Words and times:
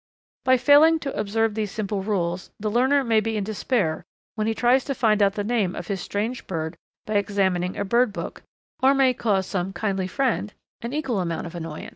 By 0.43 0.57
failing 0.57 0.97
to 1.01 1.15
observe 1.15 1.53
these 1.53 1.69
simple 1.69 2.01
rules 2.01 2.49
the 2.59 2.71
learner 2.71 3.03
may 3.03 3.19
be 3.19 3.37
in 3.37 3.43
despair 3.43 4.03
when 4.33 4.47
he 4.47 4.55
tries 4.55 4.83
to 4.85 4.95
find 4.95 5.21
out 5.21 5.33
the 5.33 5.43
name 5.43 5.75
of 5.75 5.89
his 5.89 6.01
strange 6.01 6.47
bird 6.47 6.75
by 7.05 7.17
examining 7.17 7.77
a 7.77 7.85
bird 7.85 8.11
book, 8.11 8.41
or 8.81 8.95
may 8.95 9.13
cause 9.13 9.45
some 9.45 9.73
kindly 9.73 10.07
friend 10.07 10.55
an 10.81 10.91
equal 10.91 11.19
amount 11.19 11.45
of 11.45 11.53
annoyance. 11.53 11.89